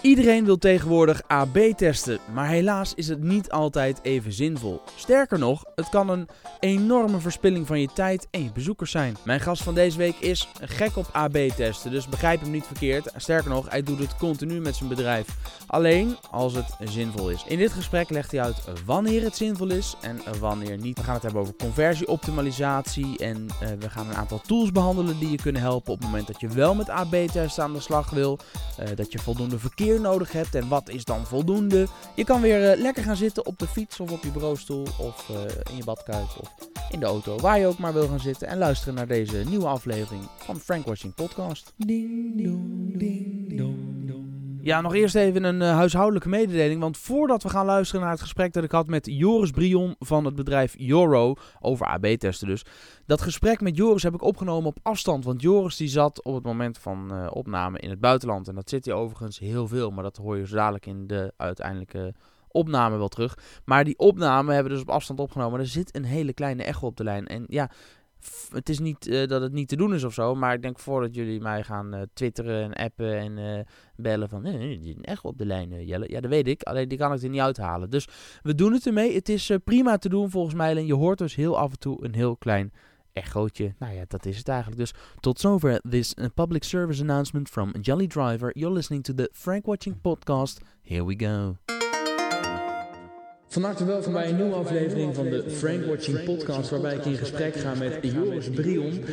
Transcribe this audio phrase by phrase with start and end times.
[0.00, 4.80] Iedereen wil tegenwoordig AB testen, maar helaas is het niet altijd even zinvol.
[4.96, 6.28] Sterker nog, het kan een
[6.60, 9.16] enorme verspilling van je tijd en je bezoekers zijn.
[9.24, 13.12] Mijn gast van deze week is gek op AB testen, dus begrijp hem niet verkeerd.
[13.16, 15.26] Sterker nog, hij doet het continu met zijn bedrijf.
[15.66, 17.44] Alleen als het zinvol is.
[17.46, 20.98] In dit gesprek legt hij uit wanneer het zinvol is en wanneer niet.
[20.98, 25.30] We gaan het hebben over conversieoptimalisatie en uh, we gaan een aantal tools behandelen die
[25.30, 28.10] je kunnen helpen op het moment dat je wel met AB testen aan de slag
[28.10, 28.38] wil.
[28.80, 31.86] Uh, dat je voldoende verkeer nodig hebt en wat is dan voldoende.
[32.14, 35.28] Je kan weer uh, lekker gaan zitten op de fiets of op je bureaustoel of
[35.30, 35.36] uh,
[35.70, 36.54] in je badkuip of
[36.90, 39.66] in de auto, waar je ook maar wil gaan zitten en luisteren naar deze nieuwe
[39.66, 41.72] aflevering van Frank Watching Podcast.
[41.76, 42.36] Ding
[42.98, 43.97] ding.
[44.68, 46.80] Ja, nog eerst even een uh, huishoudelijke mededeling.
[46.80, 50.24] Want voordat we gaan luisteren naar het gesprek dat ik had met Joris Brion van
[50.24, 52.64] het bedrijf Joro, over AB-testen dus.
[53.06, 55.24] Dat gesprek met Joris heb ik opgenomen op afstand.
[55.24, 58.48] Want Joris die zat op het moment van uh, opname in het buitenland.
[58.48, 61.32] En dat zit hij overigens heel veel, maar dat hoor je zo dadelijk in de
[61.36, 62.14] uiteindelijke
[62.48, 63.38] opname wel terug.
[63.64, 65.60] Maar die opname hebben we dus op afstand opgenomen.
[65.60, 67.26] Er zit een hele kleine echo op de lijn.
[67.26, 67.70] En ja,
[68.52, 70.78] het is niet uh, dat het niet te doen is of zo, maar ik denk
[70.78, 73.60] voordat jullie mij gaan uh, twitteren en appen en uh,
[73.96, 76.10] bellen van, nee, die echt op de lijn, Jelle.
[76.10, 77.90] Ja, dat weet ik, alleen die kan ik er niet uithalen.
[77.90, 78.08] Dus
[78.42, 79.14] we doen het ermee.
[79.14, 82.04] Het is prima te doen volgens mij, en je hoort dus heel af en toe
[82.04, 82.72] een heel klein
[83.12, 83.74] echootje.
[83.78, 84.80] Nou ja, dat is het eigenlijk.
[84.80, 88.50] Dus tot zover this public service announcement from Jelly Driver.
[88.58, 90.60] You're listening to the Frank Watching Podcast.
[90.82, 91.56] Here we go.
[93.50, 97.14] Van harte welkom bij een nieuwe aflevering van de Frank Watching Podcast, waarbij ik in
[97.14, 99.04] gesprek ga met Joris Brion.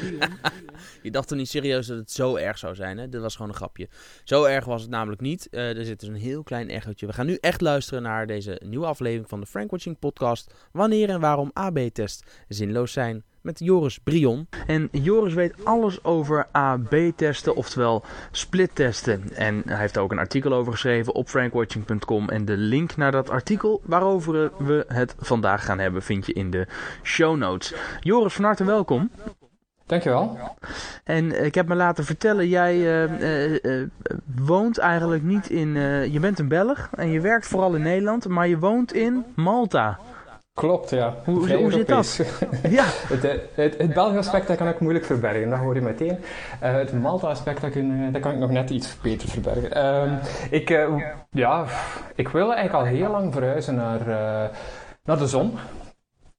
[1.02, 3.10] Je dacht toch niet serieus dat het zo erg zou zijn, hè?
[3.10, 3.88] Dit was gewoon een grapje.
[4.24, 5.48] Zo erg was het namelijk niet.
[5.52, 7.06] Uh, er zit dus een heel klein echootje.
[7.06, 10.54] We gaan nu echt luisteren naar deze nieuwe aflevering van de Frank Watching Podcast.
[10.72, 14.48] Wanneer en waarom AB-tests zinloos zijn met Joris Brion.
[14.68, 19.24] En Joris weet alles over AB-testen, oftewel split-testen.
[19.36, 22.30] En hij heeft er ook een artikel over geschreven op frankwatching.com.
[22.30, 26.52] En de link naar dat artikel waarover we het vandaag gaan hebben vind je in
[26.52, 26.68] de
[27.04, 27.74] show notes.
[28.00, 29.10] Joris, van harte welkom.
[29.86, 30.38] Dankjewel.
[31.04, 33.88] En ik heb me laten vertellen, jij uh, uh, uh,
[34.36, 35.74] woont eigenlijk niet in...
[36.12, 40.00] je bent een Belg en je werkt vooral in Nederland, maar je woont in Malta.
[40.56, 41.16] Klopt, ja.
[41.26, 42.20] Hoe, hoe zit dat?
[42.70, 42.84] ja.
[43.14, 43.22] het,
[43.54, 46.18] het, het Belgisch aspect dat kan ik moeilijk verbergen, dat hoor je meteen.
[46.64, 47.74] Uh, het Malta-aspect dat,
[48.12, 49.78] dat, kan ik nog net iets beter verbergen.
[49.78, 50.14] Uh,
[50.50, 51.66] ik, uh, ja,
[52.16, 54.08] ik wil eigenlijk al heel lang verhuizen naar,
[55.04, 55.54] naar de zon.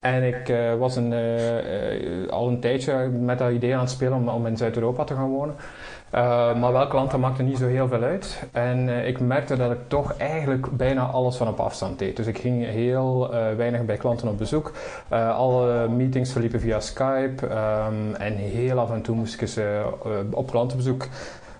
[0.00, 1.12] En ik was een,
[2.31, 5.31] al een tijdje met dat idee aan het spelen om, om in Zuid-Europa te gaan
[5.31, 5.54] wonen.
[6.15, 8.43] Uh, maar welk land, dat maakte niet zo heel veel uit.
[8.53, 12.17] En uh, ik merkte dat ik toch eigenlijk bijna alles van op afstand deed.
[12.17, 14.72] Dus ik ging heel uh, weinig bij klanten op bezoek.
[15.11, 17.47] alle meetings verliepen via Skype.
[17.47, 19.71] Um, en heel af en toe moest ik
[20.31, 21.06] op klantenbezoek.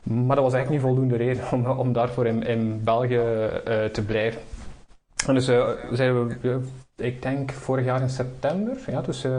[0.03, 3.21] Maar dat was eigenlijk niet voldoende reden om, om daarvoor in, in België
[3.93, 4.41] te blijven.
[5.27, 5.45] En dus
[5.91, 6.61] zeiden we
[7.03, 9.33] ik denk vorig jaar in september, ja, dus uh,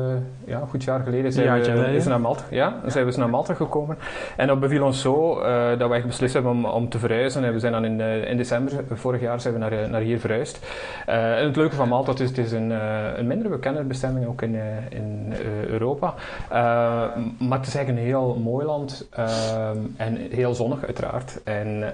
[0.46, 3.54] ja, een goed jaar geleden, zijn we, is naar Malta, ja, zijn we naar Malta
[3.54, 3.98] gekomen.
[4.36, 7.44] En dat beviel ons zo uh, dat wij beslist hebben om, om te verhuizen.
[7.44, 10.20] En we zijn dan in, uh, in december vorig jaar zijn we naar, naar hier
[10.20, 10.60] verhuisd.
[11.06, 12.70] en het leuke van Malta is, het is een,
[13.20, 14.60] een minder bekende bestemming ook in,
[14.90, 15.34] in
[15.68, 16.14] Europa.
[17.40, 19.10] maar het is eigenlijk een heel mooi land
[19.96, 21.44] en heel zonnig uiteraard.
[21.44, 21.94] En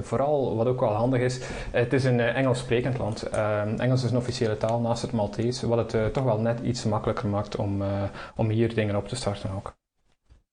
[0.00, 1.40] vooral, wat ook wel handig is,
[1.70, 3.30] het is een Engels sprekend land.
[3.76, 6.84] Engels is een officiële taal naast het Maltese, wat het uh, toch wel net iets
[6.84, 7.88] makkelijker maakt om, uh,
[8.36, 9.76] om hier dingen op te starten ook.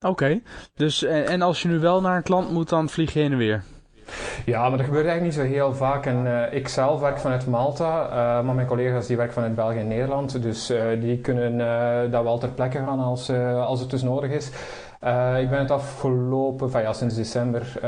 [0.00, 0.42] Oké, okay.
[0.74, 3.32] dus en, en, als je nu wel naar een klant moet, dan vlieg je heen
[3.32, 3.62] en weer?
[4.44, 6.06] Ja, maar dat gebeurt eigenlijk niet zo heel vaak.
[6.06, 8.08] En uh, ik zelf werk vanuit Malta,
[8.42, 10.42] maar mijn collega's die werken vanuit België en Nederland.
[10.42, 11.58] Dus die kunnen
[12.10, 14.46] daar wel ter plekke gaan als, als het dus nodig is.
[15.40, 17.78] Ik ben het afgelopen, van ja, sinds december,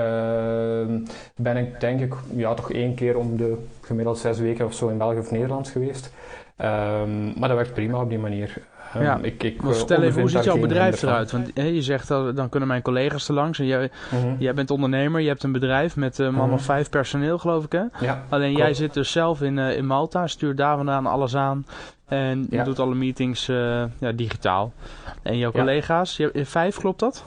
[1.37, 4.89] ben ik denk ik ja, toch één keer om de gemiddeld zes weken of zo
[4.89, 6.13] in België of Nederland geweest.
[6.59, 8.57] Um, maar dat werkt prima op die manier.
[8.97, 9.19] Um, ja.
[9.23, 11.31] ik, ik, maar vertel even, hoe ziet jouw bedrijf eruit?
[11.33, 13.59] Want je zegt, dat, dan kunnen mijn collega's er langs.
[13.59, 14.41] En jij, -huh.
[14.41, 17.73] jij bent ondernemer, je hebt een bedrijf met uh, man of vijf personeel, geloof ik
[17.73, 17.83] hè?
[18.01, 18.65] Ja, Alleen klopt.
[18.65, 21.67] jij zit dus zelf in, uh, in Malta, stuurt daar vandaan alles aan.
[22.07, 22.65] En je ja.
[22.65, 23.47] doet alle meetings
[23.99, 24.73] ja, digitaal.
[25.23, 27.25] En jouw collega's, je, vijf, klopt dat?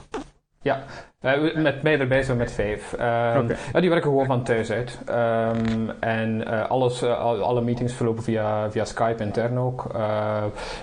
[0.62, 0.84] Ja,
[1.24, 2.92] uh, met mij erbij zo met vijf.
[2.92, 3.56] Um, okay.
[3.72, 4.98] ja, die werken gewoon van thuis uit.
[5.08, 9.86] Um, en uh, alles, uh, alle meetings verlopen via, via Skype intern ook.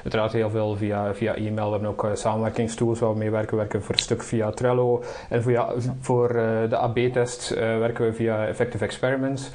[0.04, 1.66] uiteraard heel veel via, via e-mail.
[1.66, 3.50] We hebben ook samenwerkingstools waar we mee werken.
[3.50, 5.04] We werken voor een stuk via Trello.
[5.30, 6.28] En voor, ja, voor
[6.70, 9.52] de AB-test werken we via Effective Experiments.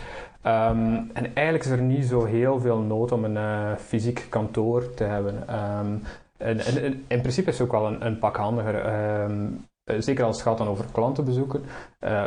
[0.46, 5.04] Um, en eigenlijk is er niet zo heel veel nood om een fysiek kantoor te
[5.04, 5.48] hebben.
[5.48, 8.74] En, en, en, in principe is het ook wel een, een pak handiger.
[9.22, 11.64] Um, zeker als het gaat dan over klantenbezoeken,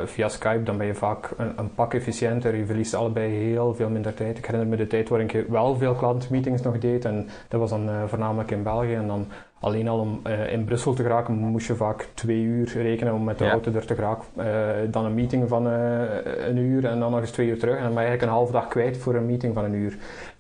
[0.05, 2.55] via Skype, dan ben je vaak een, een, pak efficiënter.
[2.55, 4.37] Je verliest allebei heel veel minder tijd.
[4.37, 7.05] Ik herinner me de tijd waarin ik wel veel klantenmeetings nog deed.
[7.05, 8.93] En dat was dan voornamelijk in België.
[8.93, 9.27] En dan
[9.65, 13.23] alleen al om uh, in Brussel te geraken moest je vaak twee uur rekenen om
[13.23, 14.25] met de auto er te geraken.
[14.37, 14.45] Uh,
[14.91, 16.01] dan een meeting van uh,
[16.47, 17.75] een uur en dan nog eens twee uur terug.
[17.75, 19.97] En dan ben je eigenlijk een halve dag kwijt voor een meeting van een uur.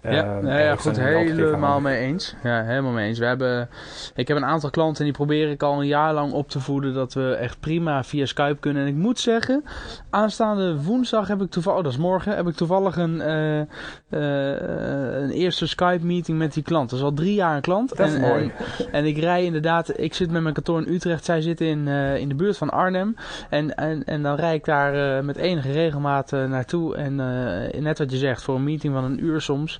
[0.09, 2.35] Ja, ja, ja goed, helemaal mee eens.
[2.43, 3.19] Ja, helemaal mee eens.
[3.19, 3.69] We hebben,
[4.15, 6.59] ik heb een aantal klanten en die probeer ik al een jaar lang op te
[6.59, 8.81] voeden dat we echt prima via Skype kunnen.
[8.81, 9.63] En ik moet zeggen,
[10.09, 13.29] aanstaande woensdag heb ik toevallig, oh, dat is morgen, heb ik toevallig een,
[14.09, 16.89] een eerste Skype meeting met die klant.
[16.89, 17.97] Dat is al drie jaar een klant.
[17.97, 18.51] Dat is mooi.
[18.77, 21.87] En, en ik rij inderdaad, ik zit met mijn kantoor in Utrecht, zij zitten in,
[21.87, 23.15] uh, in de buurt van Arnhem.
[23.49, 26.95] En, en, en dan rijd ik daar met enige regelmaat naartoe.
[26.95, 27.15] En
[27.83, 29.79] net wat je zegt, voor een meeting van een uur soms,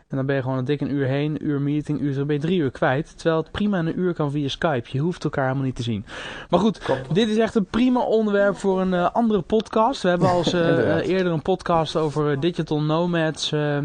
[0.11, 2.27] en dan ben je gewoon een dik een uur heen, een uur meeting, uur, dan
[2.27, 3.13] ben je drie uur kwijt.
[3.15, 4.89] Terwijl het prima een uur kan via Skype.
[4.91, 6.05] Je hoeft elkaar helemaal niet te zien.
[6.49, 6.81] Maar goed,
[7.13, 10.01] dit is echt een prima onderwerp voor een uh, andere podcast.
[10.01, 13.77] We hebben al uh, eerder een podcast over digital nomads uh,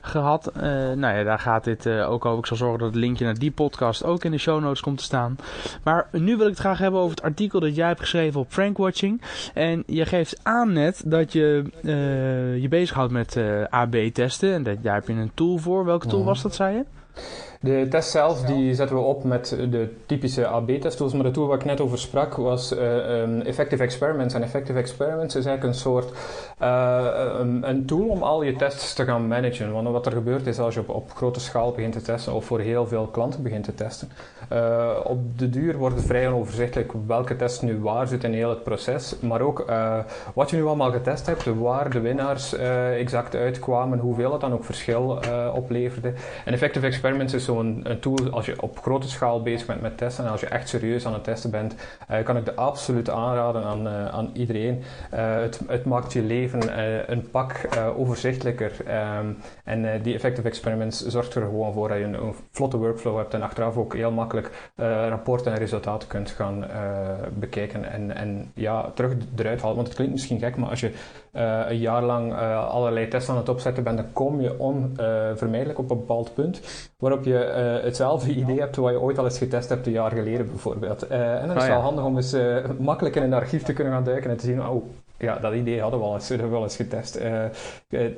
[0.00, 0.52] gehad.
[0.94, 2.38] nou ja, daar gaat dit ook over.
[2.38, 4.98] Ik zal zorgen dat het linkje naar die podcast ook in de show notes komt
[4.98, 5.36] te staan.
[5.82, 8.52] Maar nu wil ik het graag hebben over het artikel dat jij hebt geschreven op
[8.52, 9.22] Frankwatching.
[9.54, 11.64] En je geeft aan net dat je
[12.60, 13.38] je bezighoudt met
[13.68, 14.52] AB testen.
[14.52, 15.84] En dat, daar heb je een tool voor.
[15.84, 16.84] Welke tool was dat, zei je?
[17.64, 21.58] De test zelf die zetten we op met de typische AB-testtools, maar de tool waar
[21.58, 24.34] ik net over sprak was uh, um, Effective Experiments.
[24.34, 26.12] En Effective Experiments is eigenlijk een soort
[26.62, 27.06] uh,
[27.38, 29.72] een, een, tool om al je tests te gaan managen.
[29.72, 32.44] Want wat er gebeurt is als je op, op grote schaal begint te testen of
[32.44, 34.08] voor heel veel klanten begint te testen,
[34.52, 38.50] uh, op de duur wordt het vrij onoverzichtelijk welke test nu waar zit in heel
[38.50, 39.72] het proces, maar ook
[40.34, 42.54] wat je nu allemaal getest hebt, waar de winnaars
[42.98, 45.18] exact uitkwamen, hoeveel het dan ook verschil
[45.54, 46.12] opleverde.
[46.44, 49.98] En Effective Experiments is zo een tool als je op grote schaal bezig bent met
[49.98, 51.74] testen en als je echt serieus aan het testen bent,
[52.10, 54.82] uh, kan ik de absoluut aanraden aan, uh, aan iedereen.
[55.10, 56.80] Het, het, maakt je leven
[57.12, 58.72] een pak overzichtelijker.
[59.18, 63.16] Um, en die effective experiments zorgt er gewoon voor dat je een, een vlotte workflow
[63.16, 64.72] hebt en achteraf ook heel makkelijk
[65.08, 66.64] rapporten en resultaten kunt gaan
[67.38, 69.76] bekijken en, en ja, terug eruit halen.
[69.76, 70.92] Want het klinkt misschien gek, maar als je
[71.68, 72.34] een jaar lang
[72.68, 76.60] allerlei tests aan het opzetten bent, dan kom je onvermijdelijk op een bepaald punt
[76.98, 80.10] waarop je uh, hetzelfde idee hebt wat je ooit al eens getest hebt een jaar
[80.10, 81.10] geleden bijvoorbeeld.
[81.10, 83.62] Uh, en dan is het ah, wel handig om eens uh, makkelijk in een archief
[83.62, 84.84] te kunnen gaan duiken en te zien, oh
[85.18, 87.20] ja, dat idee hadden we al eens, we wel eens getest.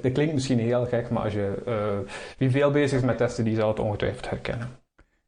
[0.03, 1.53] dat klinkt misschien heel gek, maar als je,
[2.39, 4.69] wie veel bezig is met testen, die zal het ongetwijfeld herkennen.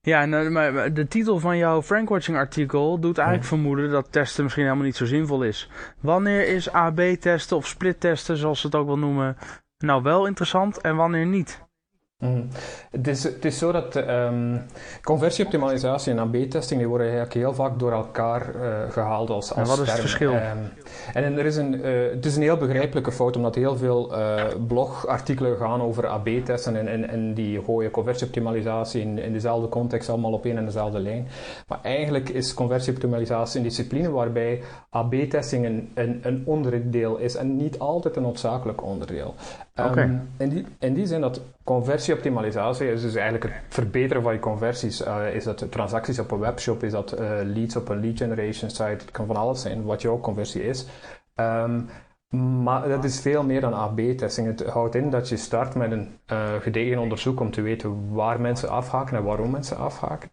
[0.00, 4.84] Ja, maar de titel van jouw Frankwatching artikel doet eigenlijk vermoeden dat testen misschien helemaal
[4.84, 5.70] niet zo zinvol is.
[6.00, 9.36] Wanneer is AB testen of split testen, zoals ze het ook wel noemen,
[9.78, 11.67] nou wel interessant en wanneer niet?
[12.18, 12.48] Mm.
[12.90, 14.62] Het, is, het is zo dat um,
[15.02, 19.76] conversieoptimalisatie en AB-testing die worden eigenlijk heel vaak door elkaar uh, gehaald als, als En
[19.76, 20.32] wat is het verschil?
[20.32, 20.72] Um,
[21.12, 24.44] en er is een, uh, het is een heel begrijpelijke fout, omdat heel veel uh,
[24.66, 30.32] blogartikelen gaan over AB-testen en, en, en, die gooien conversieoptimalisatie in, in dezelfde context allemaal
[30.32, 31.28] op één en dezelfde lijn.
[31.66, 37.78] Maar eigenlijk is conversieoptimalisatie een discipline waarbij AB-testing een, een, een, onderdeel is en niet
[37.78, 39.34] altijd een noodzakelijk onderdeel.
[39.80, 44.38] Um, in, die, in die zin dat conversieoptimalisatie is dus eigenlijk het verbeteren van je
[44.38, 45.06] conversies.
[45.06, 48.70] Uh, is dat transacties op een webshop, is dat uh, leads op een lead generation
[48.70, 50.86] site, het kan van alles zijn, wat jouw conversie is.
[51.36, 51.88] Um,
[52.60, 54.46] maar dat is veel meer dan AB-testing.
[54.46, 58.40] Het houdt in dat je start met een uh, gedegen onderzoek om te weten waar
[58.40, 60.30] mensen afhaken en waarom mensen afhaken.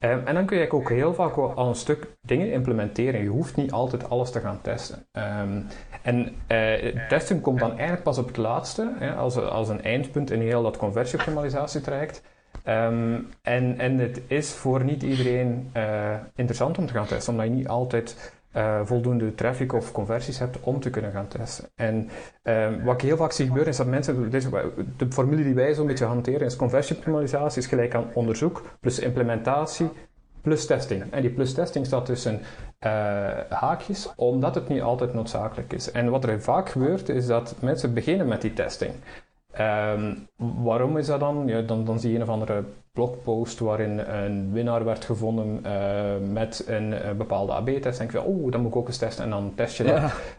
[0.00, 3.22] Um, en dan kun je ook heel vaak al een stuk dingen implementeren.
[3.22, 5.06] Je hoeft niet altijd alles te gaan testen.
[5.12, 5.66] Um,
[6.02, 10.40] en uh, testen komt dan eigenlijk pas op het laatste, als, als een eindpunt in
[10.40, 12.22] heel dat conversieoptimalisatie traject.
[12.64, 17.48] Um, en, en het is voor niet iedereen uh, interessant om te gaan testen, omdat
[17.48, 21.68] je niet altijd uh, voldoende traffic of conversies hebt om te kunnen gaan testen.
[21.74, 22.08] En
[22.42, 24.50] um, wat ik heel vaak zie gebeuren is dat mensen, deze,
[24.96, 29.90] de formule die wij zo'n beetje hanteren is conversieoptimalisatie is gelijk aan onderzoek plus implementatie
[30.46, 31.04] plus testing.
[31.10, 32.40] En die plus testing staat tussen uh,
[33.48, 35.90] haakjes, omdat het niet altijd noodzakelijk is.
[35.90, 38.92] En wat er vaak gebeurt, is dat mensen beginnen met die testing.
[39.60, 41.46] Um, waarom is dat dan?
[41.46, 41.84] Ja, dan?
[41.84, 42.64] Dan zie je een of andere
[42.96, 47.98] blogpost waarin een winnaar werd gevonden uh, met een, een bepaalde AB-test.
[47.98, 49.96] denk je, oh, dan moet ik ook eens testen en dan test je dat.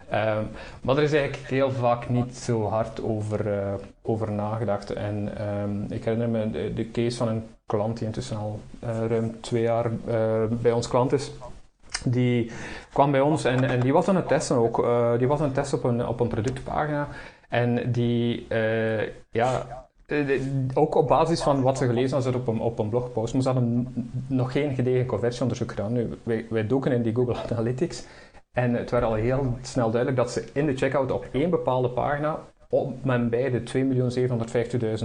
[0.09, 0.37] Ja.
[0.37, 0.47] Um,
[0.81, 4.93] maar er is eigenlijk heel vaak niet zo hard over, uh, over nagedacht.
[4.93, 5.31] En
[5.61, 9.41] um, ik herinner me de, de, case van een klant die intussen al uh, ruim
[9.41, 9.91] twee jaar
[10.49, 11.31] bij ons klant is.
[12.03, 12.51] Die
[12.93, 14.85] kwam bij ons en, en die was aan het testen ook.
[15.17, 17.07] die was aan het testen op een, op een productpagina.
[17.49, 19.01] En die, uh,
[19.31, 19.65] ja,
[20.73, 23.49] ook op basis van wat ze gelezen hadden op een, op een blogpost, maar ze
[23.49, 23.93] hadden
[24.27, 25.93] nog geen gedegen conversieonderzoek gedaan.
[25.93, 28.05] Nu, wij, wij doken in die Google Analytics
[28.53, 31.89] en het werd al heel snel duidelijk dat ze in de checkout op één bepaalde
[31.89, 32.39] pagina
[32.69, 33.61] op men bij de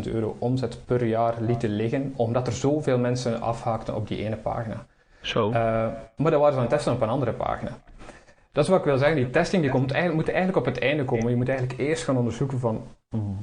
[0.05, 4.37] 2.750.000 euro omzet per jaar lieten liggen, omdat er zoveel mensen afhaakten op die ene
[4.37, 4.87] pagina.
[5.21, 5.49] Zo.
[5.49, 5.55] Uh,
[6.17, 7.71] maar dat waren ze aan het testen op een andere pagina.
[8.53, 9.17] Dat is wat ik wil zeggen.
[9.17, 11.31] Die testing die komt eigenlijk, moet eigenlijk op het einde komen.
[11.31, 12.83] Je moet eigenlijk eerst gaan onderzoeken van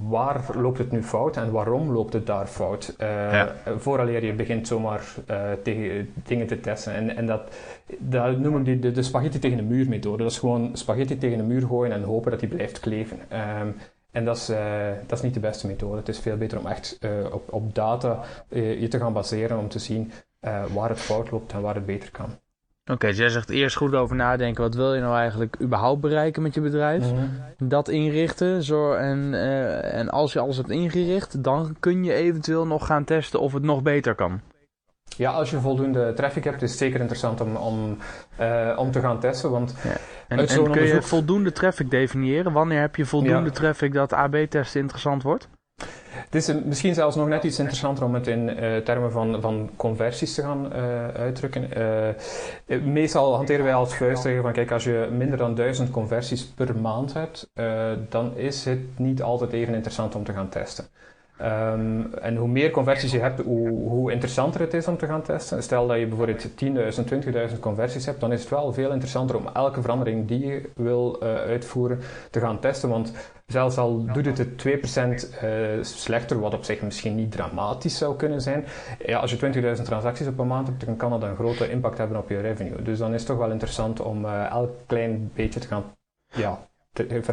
[0.08, 2.96] waar loopt het nu fout en waarom loopt het daar fout.
[3.02, 3.56] Uh, ja.
[3.78, 5.02] Vooraleer je begint zomaar
[5.32, 6.94] uh, tegen dingen te testen.
[6.94, 7.42] En, en dat,
[7.98, 10.24] dat noemen die de, de spaghetti tegen de muur methode.
[10.24, 13.20] Dat is gewoon spaghetti tegen de muur gooien en hopen dat die blijft kleven.
[13.62, 13.76] Um,
[14.12, 14.58] en dat is, uh,
[15.08, 15.98] dat is niet de beste methode.
[15.98, 17.00] Het is veel beter om echt
[17.32, 20.12] op, op data je te gaan baseren om te zien
[20.74, 22.30] waar het fout loopt en waar het beter kan.
[22.90, 24.64] Oké, okay, dus jij zegt eerst goed over nadenken.
[24.64, 27.12] Wat wil je nou eigenlijk überhaupt bereiken met je bedrijf?
[27.12, 27.68] Mm -hmm.
[27.70, 28.64] Dat inrichten.
[28.64, 29.34] Zo, en,
[29.84, 33.64] en als je alles hebt ingericht, dan kun je eventueel nog gaan testen of het
[33.64, 34.42] nog beter kan.
[35.18, 37.98] Ja, als je voldoende traffic hebt, is het zeker interessant om, om,
[38.40, 39.52] uh, om te gaan testen.
[39.52, 39.90] Want ja.
[40.28, 42.52] En, en kun je voldoende traffic definiëren?
[42.52, 43.56] Wanneer heb je voldoende ja.
[43.56, 45.48] traffic dat AB-testen interessant wordt?
[46.10, 49.70] Het is misschien zelfs nog net iets interessanter om het in uh, termen van, van
[49.76, 51.70] conversies te gaan uh, uitdrukken.
[52.68, 56.76] Uh, meestal hanteren wij als vuistregel van kijk, als je minder dan 1000 conversies per
[56.76, 57.50] maand hebt,
[58.10, 60.86] dan is het niet altijd even interessant om te gaan testen.
[61.42, 65.64] Um, en hoe meer conversies je hebt, hoe, interessanter het is om te gaan testen.
[65.64, 69.48] Stel dat je bijvoorbeeld 10.000, 20.000 conversies hebt, dan is het wel veel interessanter om
[69.54, 72.00] elke verandering die je wil uh, uitvoeren
[72.32, 72.90] te gaan testen.
[72.90, 73.14] Want
[73.46, 74.70] zelfs al doet het het 2%
[75.44, 75.50] uh,
[75.82, 78.66] slechter, wat op zich misschien niet dramatisch zou kunnen zijn,
[79.06, 81.98] ja, als je 20.000 transacties op een maand hebt, dan kan dat een grote impact
[81.98, 82.82] hebben op je revenue.
[82.82, 85.84] Dus dan is het toch wel interessant om uh, elk klein beetje te gaan
[86.32, 86.68] ja,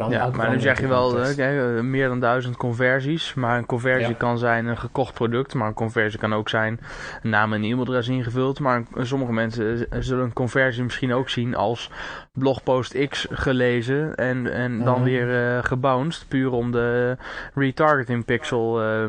[0.09, 3.35] ja, maar nu zeg je wel uh, meer dan duizend conversies.
[3.35, 5.55] Maar een conversie kan zijn een gekocht product.
[5.55, 6.81] Maar een conversie kan ook zijn
[7.23, 8.61] een naam en e-mailadres ingevuld.
[8.61, 11.91] Maar sommige mensen zullen een conversie misschien ook zien als
[12.33, 14.15] blogpost X gelezen.
[14.15, 15.05] En, en dan mhm.
[15.05, 16.29] weer uh, gebounced.
[16.29, 17.17] Puur om de
[17.55, 19.09] retargeting pixel uh, uh,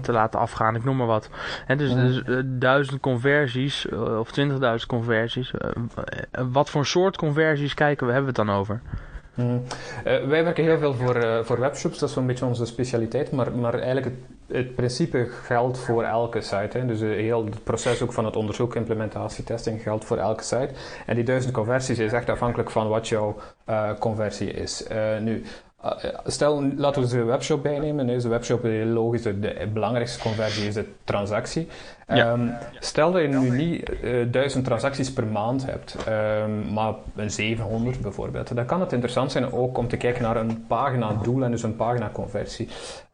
[0.00, 0.74] te laten afgaan.
[0.74, 1.30] Ik noem maar wat.
[1.66, 3.88] En dus, dus duizend conversies
[4.18, 4.46] of 20.000
[4.86, 5.50] conversies.
[6.52, 8.80] wat voor soort conversies kijken we, hebben we het dan over?
[9.34, 9.62] Mm.
[10.06, 13.30] Uh, wij werken heel veel voor, uh, voor webshops, dat is een beetje onze specialiteit,
[13.30, 14.14] maar, maar eigenlijk het,
[14.56, 16.78] het principe geldt voor elke site.
[16.78, 16.86] Hè.
[16.86, 20.70] Dus uh, heel het proces ook van het onderzoek, implementatie, testing geldt voor elke site.
[21.06, 23.36] En die duizend conversies is echt afhankelijk van wat jouw
[23.98, 24.86] conversie is.
[25.20, 25.48] nu, eh,
[26.26, 28.06] stel, laten we de webshop bijnemen.
[28.06, 31.68] Deze webshop is logisch, de belangrijkste conversie is de transactie.
[32.06, 32.32] Ja.
[32.32, 37.30] Um, stel dat je nu niet uh, duizend transacties per maand hebt, um, maar een
[37.30, 38.54] 700 bijvoorbeeld.
[38.54, 41.62] Dan kan het interessant zijn ook om te kijken naar een pagina doel en dus
[41.62, 42.68] een pagina conversie.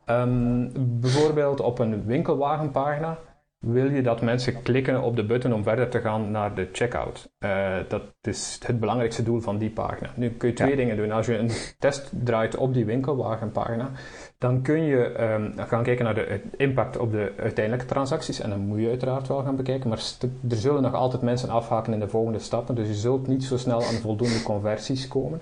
[0.06, 3.18] Um, bijvoorbeeld op een winkelwagenpagina
[3.60, 7.30] wil je dat mensen klikken op de button om verder te gaan naar de checkout.
[7.38, 10.10] Uh, dat is het belangrijkste doel van die pagina.
[10.16, 11.12] Nu kun je twee dingen doen.
[11.12, 13.90] Als je een test draait op die winkelwagenpagina,
[14.38, 18.40] dan kun je um, gaan kijken naar de impact op de uiteindelijke transacties.
[18.40, 19.88] En dan moet je uiteraard wel gaan bekijken.
[19.88, 20.02] Maar
[20.50, 22.74] er zullen nog altijd mensen afhaken in de volgende stappen.
[22.74, 25.40] Dus je zult niet zo snel aan voldoende conversies komen.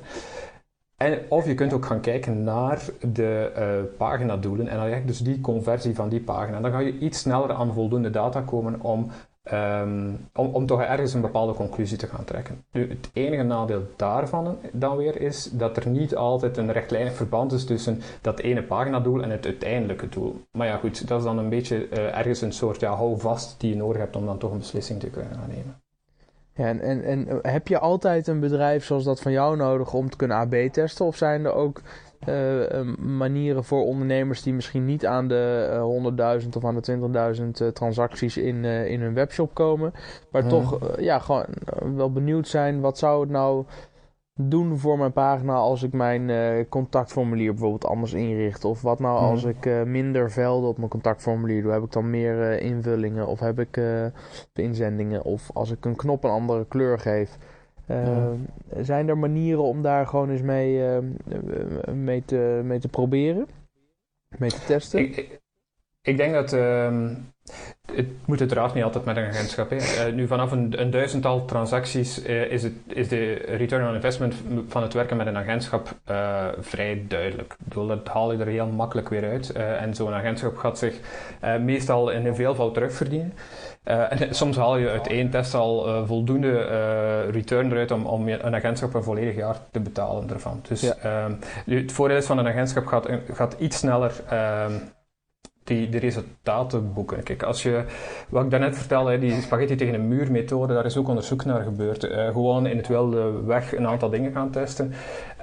[1.28, 5.40] Of je kunt ook gaan kijken naar de uh, paginadoelen en dan je dus die
[5.40, 6.60] conversie van die pagina.
[6.60, 9.10] Dan ga je iets sneller aan voldoende data komen om,
[9.52, 12.64] um, om, om toch ergens een bepaalde conclusie te gaan trekken.
[12.72, 17.52] Nu, het enige nadeel daarvan dan weer is dat er niet altijd een rechtlijnig verband
[17.52, 20.40] is tussen dat ene paginadoel en het uiteindelijke doel.
[20.52, 23.70] Maar ja, goed, dat is dan een beetje uh, ergens een soort ja, houvast die
[23.70, 25.82] je nodig hebt om dan toch een beslissing te kunnen gaan nemen.
[26.58, 30.10] Ja, en, en, en heb je altijd een bedrijf zoals dat van jou nodig om
[30.10, 31.06] te kunnen AB testen?
[31.06, 31.80] Of zijn er ook
[32.28, 37.44] uh, manieren voor ondernemers die misschien niet aan de uh, 100.000 of aan de 20.000
[37.62, 39.92] uh, transacties in, in hun webshop komen,
[40.30, 41.46] maar toch ja, gewoon
[41.94, 43.64] wel benieuwd zijn wat zou het nou
[44.40, 48.64] doen voor mijn pagina als ik mijn uh, contactformulier bijvoorbeeld anders inricht?
[48.64, 49.50] Of wat nou als mhm.
[49.50, 51.72] ik uh, minder velden op mijn contactformulier doe?
[51.72, 53.80] Heb ik dan meer uh, invullingen of heb ik
[54.54, 55.24] inzendingen?
[55.24, 57.38] Of als ik een knop een andere kleur geef?
[58.80, 61.00] Zijn er manieren om daar gewoon eens mee,
[61.92, 63.48] mee, te, mee te proberen?
[64.38, 65.00] Mee te testen?
[65.00, 65.40] Ik,
[66.08, 67.14] ik denk dat ehm,
[67.94, 69.72] het moet uiteraard niet altijd met een agentschap.
[69.72, 69.80] Uh,
[70.14, 74.34] nu, vanaf een, een, duizendtal transacties uh, is, het, is de return on investment
[74.68, 77.52] van het werken met een agentschap uh, vrij duidelijk.
[77.52, 79.52] Ik bedoel, dat haal je er heel makkelijk weer uit.
[79.52, 80.94] en zo'n agentschap gaat zich
[81.60, 83.32] meestal in een veelvoud terugverdienen.
[83.84, 86.62] en soms haal je uit één test al voldoende
[87.30, 90.60] return eruit om, om een agentschap een volledig jaar te betalen ervan.
[90.68, 90.94] Dus ja.
[91.02, 91.32] Ehm,
[91.78, 94.72] het voordeel is van een agentschap gaat, gaat iets sneller ehm,
[95.68, 97.22] die de resultaten boeken.
[97.22, 97.84] Kijk, als je,
[98.28, 101.62] wat ik daarnet vertelde, die spaghetti tegen een muur methode, daar is ook onderzoek naar
[101.62, 102.04] gebeurd.
[102.04, 104.92] Uh, gewoon in het wilde weg een aantal dingen gaan testen.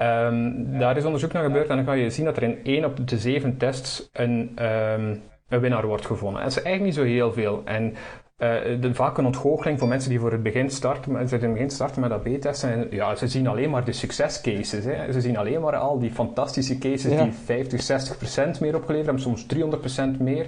[0.01, 2.85] Um, daar is onderzoek naar gebeurd en dan kan je zien dat er in 1
[2.85, 6.41] op de 7 tests een, um, een winnaar wordt gevonden.
[6.41, 7.61] En dat is eigenlijk niet zo heel veel.
[7.65, 7.93] En
[8.37, 11.53] uh, de, vaak een ontgoocheling voor mensen die voor het begin starten, ze in het
[11.53, 12.71] begin starten met AB-testen.
[12.71, 14.85] En ja, ze zien alleen maar de succescases.
[14.85, 15.11] Hè.
[15.11, 19.23] Ze zien alleen maar al die fantastische cases die 50, 60 procent meer opgeleverd hebben,
[19.23, 20.47] soms 300 procent meer.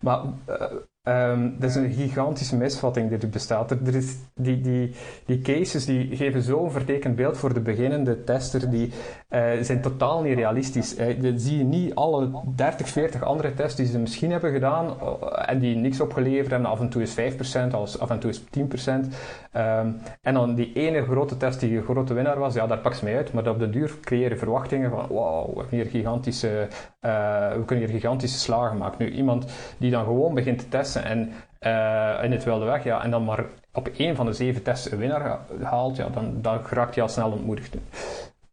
[0.00, 0.62] Maar uh,
[1.08, 3.70] Um, dat is een gigantische misvatting die er bestaat.
[3.70, 4.94] Er, is die, die,
[5.26, 8.92] die cases die geven zo'n vertekend beeld voor de beginnende tester, die
[9.30, 10.98] uh, zijn totaal niet realistisch.
[10.98, 14.86] Uh, dat zie je niet alle 30, 40 andere tests die ze misschien hebben gedaan
[14.86, 15.12] uh,
[15.46, 16.70] en die niks opgeleverd hebben.
[16.70, 18.42] Af en toe is 5%, af en toe is 10%.
[18.44, 19.10] Um,
[19.52, 19.90] ehm,
[20.22, 23.04] en dan die ene grote test die een grote winnaar was, ja, daar pak ze
[23.04, 23.32] mee uit.
[23.32, 26.68] Maar op de duur creëren verwachtingen van, wow, we hier gigantische,
[27.00, 29.04] we kunnen hier gigantische slagen maken.
[29.04, 29.46] Nu, iemand
[29.78, 33.24] die dan gewoon begint te testen en uh, in het wilde weg, ja, en dan
[33.24, 37.02] maar op één van de zeven tests een winnaar haalt, ja, dan, dan raakt hij
[37.02, 37.76] al snel ontmoedigd.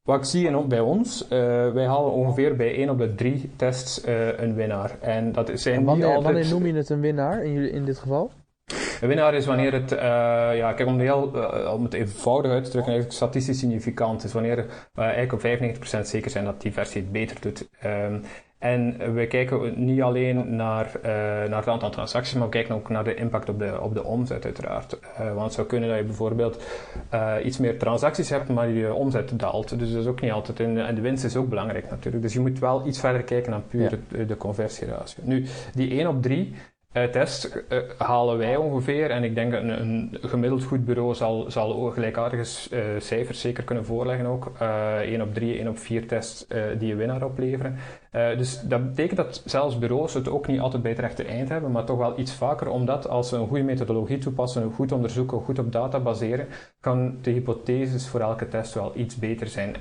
[0.04, 1.30] Wat ik zie en bij ons, uh,
[1.72, 4.92] wij halen ongeveer bij één op de drie tests uh, een winnaar.
[5.00, 6.34] En dat zijn en wanneer, niet altijd...
[6.34, 8.32] wanneer noem je het een winnaar in, in dit geval?
[9.02, 10.00] Een winnaar is wanneer het, uh,
[10.58, 14.34] ja, kijk, om, heel, uh, om het eenvoudig uit te drukken, eigenlijk statistisch significant is.
[14.34, 15.42] Wanneer we eigenlijk op
[15.98, 17.70] 95% zeker zijn dat die versie het beter doet.
[17.86, 18.22] Um,
[18.64, 21.04] en we kijken niet alleen naar, uh,
[21.50, 24.04] naar het aantal transacties, maar we kijken ook naar de impact op de, op de
[24.04, 25.00] omzet uiteraard.
[25.20, 26.64] Uh, want het zou kunnen dat je bijvoorbeeld
[27.14, 29.80] uh, iets meer transacties hebt, maar je omzet daalt.
[29.80, 30.60] Dus dat is ook niet altijd.
[30.60, 32.24] En, en de winst is ook belangrijk natuurlijk.
[32.24, 33.98] Dus je moet wel iets verder kijken dan puur ja.
[34.08, 35.24] de, de conversieratio.
[35.26, 36.56] Nu, die 1 op 3
[36.94, 41.52] uh, test uh, halen wij ongeveer, en ik denk een, een gemiddeld goed bureau zal,
[41.52, 44.52] zal gelijkaardige uh, cijfers zeker kunnen voorleggen ook.
[45.02, 46.48] 1 op 3, 1 op 4 tests
[46.78, 47.78] die een winnaar opleveren.
[48.12, 51.72] dus dat betekent dat zelfs bureaus het ook niet altijd bij het rechte eind hebben,
[51.72, 55.60] maar toch wel iets vaker, omdat als ze een goede methodologie toepassen, goed onderzoeken, goed
[55.60, 56.48] op data baseren,
[56.80, 59.76] kan de hypotheses voor elke test wel iets beter zijn.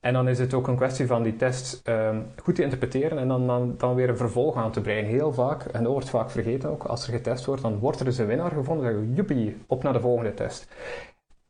[0.00, 3.18] Ehm, en dan is het ook een kwestie van die test um, goed te interpreteren
[3.18, 5.04] en dan, dan, dan, weer een vervolg aan te breien.
[5.04, 8.04] Heel vaak, en dat wordt vaak vergeten ook, als er getest wordt, dan wordt er
[8.04, 8.84] dus een winnaar gevonden.
[8.84, 10.68] Dan zeggen we, joepie, op naar de volgende test.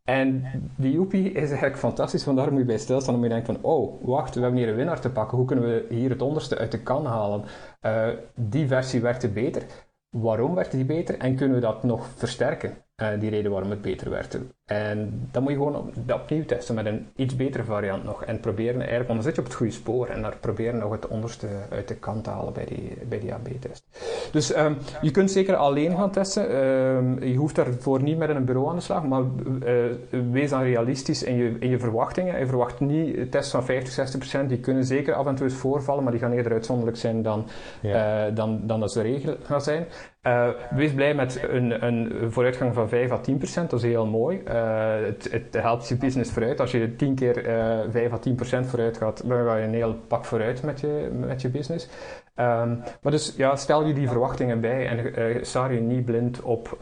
[0.07, 0.45] En
[0.77, 3.13] die joepie is eigenlijk fantastisch, want daar moet je bij stilstaan.
[3.13, 5.37] Dan moet je denken van, oh, wacht, we hebben hier een winnaar te pakken.
[5.37, 7.45] Hoe kunnen we hier het onderste uit de kan halen?
[7.83, 9.63] Uh, die versie werkte beter.
[10.11, 11.19] Waarom werkte die beter?
[11.19, 12.77] En kunnen we dat nog versterken?
[13.03, 14.41] Uh, die reden waarom het beter werkte.
[14.67, 18.25] En dan moet je gewoon op, opnieuw testen met een iets betere variant nog.
[18.25, 20.07] En proberen eigenlijk, want dan zit je op het goede spoor.
[20.07, 23.35] En daar proberen nog het onderste uit de kant te halen bij die, bij die
[23.35, 23.85] AB-test.
[24.33, 26.57] Dus um, je kunt zeker alleen gaan testen.
[26.57, 29.05] Um, je hoeft daarvoor niet met een bureau aan de slag.
[29.05, 29.23] Maar
[29.65, 29.85] uh,
[30.31, 32.39] wees dan realistisch in je, in je verwachtingen.
[32.39, 34.49] Je verwacht niet tests van 50, 60 procent.
[34.49, 36.03] Die kunnen zeker af en toe eens voorvallen.
[36.03, 37.47] Maar die gaan eerder uitzonderlijk zijn dan,
[37.83, 38.29] ja.
[38.29, 39.87] uh, dan, dan dat ze regel gaan zijn.
[40.27, 43.71] Uh, wees blij met een, een vooruitgang van 5 à 10 procent.
[43.71, 44.43] Dat is heel mooi.
[44.57, 46.61] Uh, het, het, helpt je business vooruit.
[46.61, 49.75] Als je 10 keer uh, 5 à 10 procent vooruit gaat, dan ga je een
[49.75, 51.89] heel pak vooruit met je, met je business.
[52.35, 56.79] Um, maar dus ja, stel je die verwachtingen bij en uh, je niet blind op,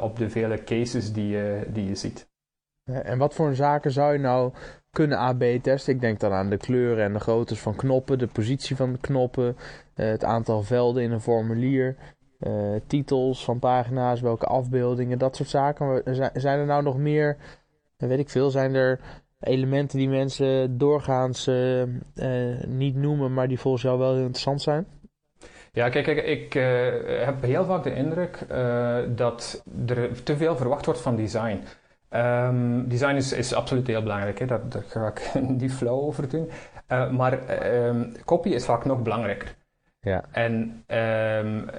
[0.00, 1.38] op de vele cases die,
[1.72, 2.28] die je ziet.
[2.84, 4.52] En wat voor zaken zou je nou
[4.90, 5.94] kunnen AB-testen?
[5.94, 8.98] Ik denk dan aan de kleuren en de groottes van knoppen, de positie van de
[8.98, 9.56] knoppen,
[9.94, 11.96] het aantal velden in een formulier.
[12.46, 16.02] Uh, titels van pagina's, welke afbeeldingen, dat soort zaken.
[16.34, 17.36] Zijn er nou nog meer,
[17.96, 19.00] weet ik veel, zijn er
[19.40, 21.82] elementen die mensen doorgaans uh,
[22.66, 24.86] niet noemen, maar die volgens jou wel interessant zijn?
[25.72, 26.52] Ja, kijk, ik
[27.24, 28.46] heb heel vaak de indruk
[29.16, 31.60] dat er te veel verwacht wordt van design.
[32.10, 34.46] Um, design is, is absoluut heel belangrijk, hè?
[34.46, 35.30] Daar, daar ga ik
[35.60, 36.50] niet flauw over doen.
[37.16, 39.54] maar um, copy is vaak nog belangrijker.
[40.04, 40.24] Ja.
[40.30, 41.70] En um,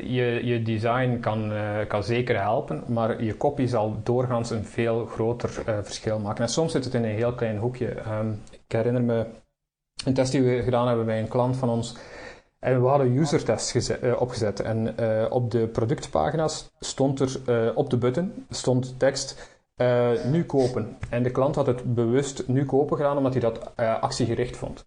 [0.00, 5.06] je, je design kan, uh, kan zeker helpen, maar je copy zal doorgaans een veel
[5.06, 6.44] groter uh, verschil maken.
[6.44, 7.96] En soms zit het in een heel klein hoekje.
[8.20, 9.26] Um, ik herinner me
[10.04, 11.96] een test die we gedaan hebben bij een klant van ons.
[12.58, 14.60] En we hadden user tests uh, opgezet.
[14.60, 14.94] En
[15.30, 20.96] op de productpagina's stond er op de button stond tekst uh, nu kopen.
[21.10, 24.84] En de klant had het bewust nu kopen gedaan omdat hij dat uh, actiegericht vond.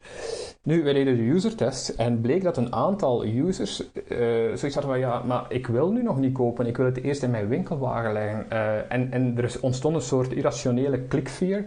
[0.63, 4.17] Nu, wij deden de user test en bleek dat een aantal users uh,
[4.55, 7.23] zoiets hadden van ja, maar ik wil nu nog niet kopen, ik wil het eerst
[7.23, 8.49] in mijn winkelwagen leggen.
[8.89, 11.65] en, en er ontstond een soort irrationele klikvier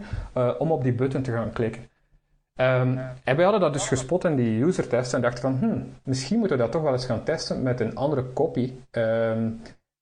[0.59, 1.83] om op die button te gaan klikken.
[2.61, 5.93] Um, en wij hadden dat dus gespot in die user test en dachten van, hmm,
[6.03, 8.73] misschien moeten we dat toch wel eens gaan testen met een andere copy.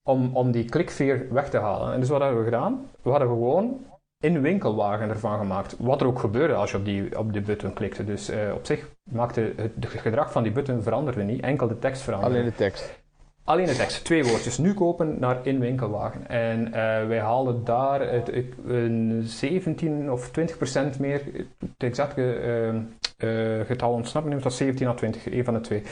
[0.09, 1.93] Om, om die klikveer weg te halen.
[1.93, 2.91] En dus wat hebben we gedaan?
[3.03, 3.87] We hadden gewoon
[4.21, 5.77] in-winkelwagen ervan gemaakt.
[5.79, 8.05] Wat er ook gebeurde als je op die, op die button klikte.
[8.05, 12.03] Dus op zich maakte het, het gedrag van die button veranderde niet, enkel de tekst
[12.03, 12.35] veranderde.
[12.35, 13.04] Alleen de tekst.
[13.47, 14.59] Alleen de tekst, twee woordjes.
[14.59, 16.29] Nu kopen naar in-winkelwagen.
[16.29, 16.73] En uh,
[17.07, 18.31] wij haalden daar het,
[18.67, 21.23] een 17 of 20 procent meer,
[21.59, 25.61] het exacte uh, uh, getal ontsnapt me, dat was 17 of 20, een van de
[25.61, 25.83] twee.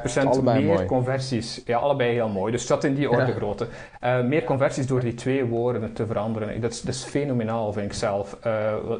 [0.00, 0.86] procent meer mooi.
[0.86, 1.62] conversies.
[1.64, 2.52] Ja, allebei heel mooi.
[2.52, 3.32] Dus dat in die orde ja.
[3.32, 3.66] grootte.
[4.24, 6.60] meer conversies door die twee woorden te veranderen.
[6.60, 8.38] Dat is, dat is fenomenaal, vind ik zelf.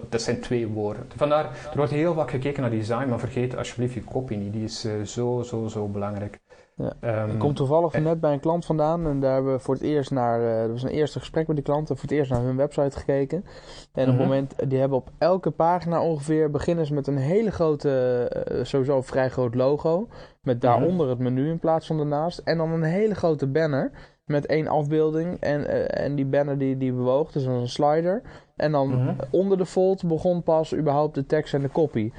[0.08, 1.06] dat zijn twee woorden.
[1.16, 4.52] Vandaar, er wordt heel vaak gekeken naar design, maar vergeet alsjeblieft je copy niet.
[4.52, 6.38] Die is zo, zo, zo belangrijk.
[6.76, 7.22] Ja.
[7.22, 9.74] Um, ik kom toevallig eh, net bij een klant vandaan en daar hebben we voor
[9.74, 12.30] het eerst naar, uh, er was een eerste gesprek met die klanten, voor het eerst
[12.30, 13.44] naar hun website gekeken.
[13.92, 14.22] En op het mhm.
[14.22, 19.02] moment, die hebben op elke pagina ongeveer, beginnen ze met een hele grote, uh, sowieso
[19.02, 20.08] vrij groot logo,
[20.42, 20.66] met mhm.
[20.66, 22.38] daaronder het menu in plaats van ernaast.
[22.38, 23.90] En dan een hele grote banner
[24.24, 28.22] met één afbeelding en, en die banner die, die bewoog, dus een slider.
[28.56, 29.14] En dan mhm.
[29.30, 32.12] onder de fold begon pas überhaupt de tekst en de copy.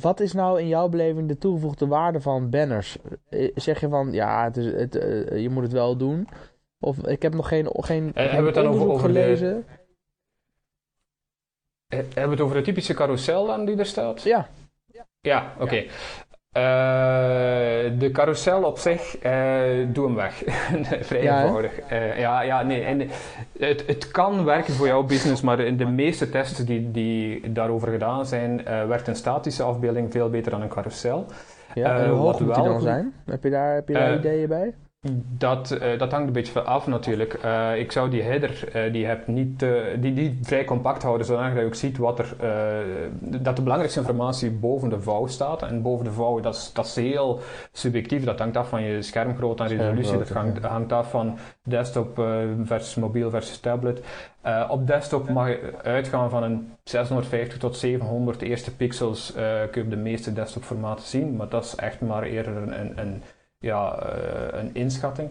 [0.00, 2.96] Wat is nou in jouw beleving de toegevoegde waarde van banners?
[3.28, 6.28] Eh, zeg je van ja, het is, het, uh, je moet het wel doen?
[6.80, 9.66] Of ik heb nog geen, geen, uh, hebben we het dan over, over gelezen.
[11.86, 14.22] De, hebben we het over de typische carousel dan die er staat?
[14.22, 14.48] Ja.
[15.20, 15.74] Ja, oké.
[15.74, 15.90] Ja.
[16.56, 16.62] Uh,
[17.98, 19.32] de carousel op zich, uh,
[19.88, 20.42] doe hem weg.
[21.08, 21.72] Vrij ja, eenvoudig.
[21.92, 22.82] Uh, ja, ja, nee.
[22.82, 23.08] En
[23.58, 27.88] het, het kan werken voor jouw business, maar in de meeste tests die, die daarover
[27.88, 31.26] gedaan zijn, werkt een statische afbeelding veel beter dan een carousel.
[31.74, 33.12] Ja, en hoe hoog moet die dan zijn?
[33.24, 34.74] Heb je daar, heb je daar ideeën bij?
[35.38, 37.44] Dat, uh, dat hangt een beetje af natuurlijk.
[37.44, 39.64] Uh, ik zou die header uh, die hebt niet,
[40.00, 42.36] die, die vrij compact houden, zodat je ook ziet wat er,
[43.20, 45.62] dat de belangrijkste informatie boven de vouw staat.
[45.62, 47.40] En boven de vouw, dat is, dat is heel
[47.72, 48.24] subjectief.
[48.24, 50.18] Dat hangt af van je schermgrootte en resolutie.
[50.18, 52.22] Dat hangt, hangt, af van desktop
[52.64, 54.02] versus mobiel versus tablet.
[54.68, 59.32] op desktop mag je uitgaan van een 650 tot 700 eerste pixels
[59.70, 61.36] kun je op de meeste desktopformaten zien.
[61.36, 63.22] Maar dat is echt maar eerder een, een, een
[63.64, 65.28] ja, uh, een inschatting.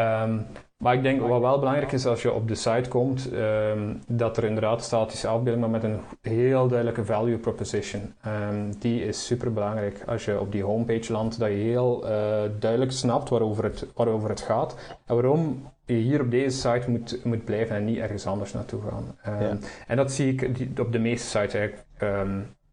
[0.00, 4.00] Um, maar ik denk wat wel belangrijk is als je op de site komt, um,
[4.06, 8.14] dat er inderdaad statische afbeelding, maar met een heel duidelijke value proposition.
[8.26, 12.10] Um, die is super belangrijk als je op die homepage landt, dat je heel uh,
[12.58, 17.24] duidelijk snapt waarover het, waarover het gaat en waarom je hier op deze site moet,
[17.24, 19.18] moet blijven en niet ergens anders naartoe gaan.
[19.40, 19.56] Ja.
[19.86, 21.86] En dat zie ik op de meeste sites eigenlijk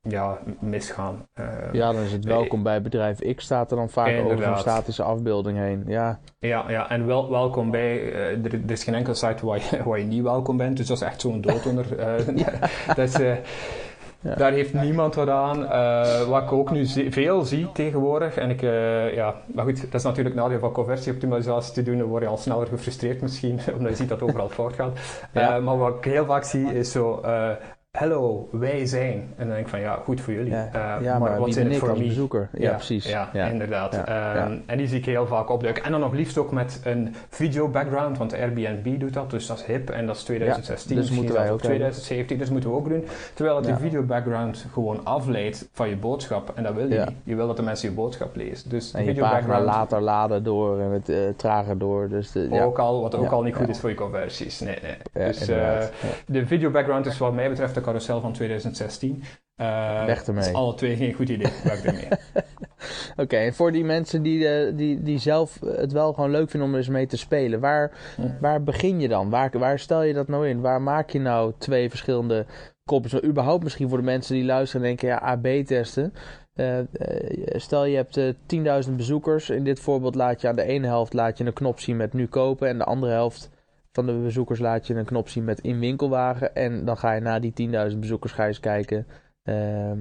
[0.10, 1.28] ja, misgaan.
[1.40, 4.58] Uh, ja, dan is het welkom bij bedrijf X staat er dan vaak over een
[4.58, 5.84] statische afbeelding heen.
[5.88, 9.58] Ja, ja, ja en wel, welkom bij, uh, er, er, is geen enkele site waar
[9.58, 11.86] je, waar je niet welkom bent, dus dat is echt zo'n doodonder.
[12.00, 12.46] Uh,
[12.96, 13.22] dat
[14.22, 14.36] ja.
[14.36, 15.68] Daar heeft niemand wat aan.
[16.28, 18.62] wat ik ook nu veel zie tegenwoordig, en ik,
[19.16, 22.38] ja, maar goed, dat is natuurlijk nadeel van conversieoptimalisatie te doen, dan word je al
[22.38, 25.00] sneller gefrustreerd misschien, omdat je ziet dat overal fout gaat.
[25.34, 27.22] maar wat ik heel vaak zie is zo,
[27.98, 29.14] Hallo, wij zijn.
[29.14, 30.52] En dan denk ik van ja, goed voor jullie.
[30.52, 32.50] Ja, uh, ja maar, wat zijn het voor bezoeker?
[32.54, 33.06] Ja, precies.
[33.06, 33.94] Ja, inderdaad.
[33.96, 35.84] Um, en die zie ik heel vaak opduiken.
[35.84, 39.58] En dan nog liefst ook met een video background, want Airbnb doet dat, dus dat
[39.58, 40.96] is hip en dat is 2016.
[40.96, 43.06] dus moeten wij ook 2017, dus moeten we ook doen.
[43.34, 46.52] Terwijl het die video background gewoon afleidt van je boodschap.
[46.56, 47.12] En dat wil je niet.
[47.24, 48.70] Je wil dat de mensen je boodschap lezen.
[48.70, 52.10] Dus en je background later laden door en het uh, trager door.
[52.10, 54.60] Dus de, ook al, wat ook al niet goed is voor je conversies.
[54.60, 55.26] Nee, nee.
[55.28, 55.78] dus uh,
[56.26, 59.24] de video background is wat mij betreft de carousel van 2016.
[59.62, 60.50] Uh, Weg ermee.
[60.50, 61.52] is alle twee geen goed idee.
[61.64, 62.08] Weg ermee.
[63.24, 66.68] Oké, en voor die mensen die, uh, die, die zelf het wel gewoon leuk vinden
[66.68, 67.92] om er eens mee te spelen, waar,
[68.42, 69.30] waar begin je dan?
[69.30, 70.62] Waar, waar stel je dat nou in?
[70.62, 72.46] Waar maak je nou twee verschillende
[72.86, 73.24] kopjes?
[73.24, 76.14] überhaupt misschien voor de mensen die luisteren en denken, ja, AB testen.
[76.56, 76.80] Uh,
[77.56, 78.20] stel je hebt
[78.88, 79.50] 10.000 bezoekers.
[79.50, 82.14] In dit voorbeeld laat je aan de ene helft laat je een knop zien met
[82.14, 83.50] nu kopen en de andere helft
[83.92, 86.56] van de bezoekers laat je een knop zien met in winkelwagen.
[86.56, 89.08] En dan ga je na die 10.000 bezoekers ga je eens kijken
[89.44, 89.96] uh, uh,